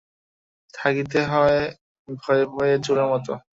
[0.73, 1.59] থাকিতে হয়
[2.17, 3.31] ভয়ে ভয়ে চোরের মতো।